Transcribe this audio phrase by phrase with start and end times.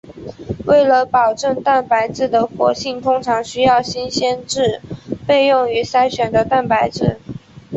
[0.65, 4.81] 为了保证蛋白质的活性通常需要新鲜制
[5.27, 7.19] 备用于筛选的蛋白质。